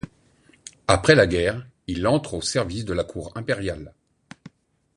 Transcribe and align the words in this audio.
Après 0.87 1.13
la 1.13 1.27
guerre, 1.27 1.63
il 1.85 2.07
entre 2.07 2.33
au 2.33 2.41
service 2.41 2.85
de 2.85 2.93
la 2.93 3.03
cour 3.03 3.31
impériale. 3.35 3.93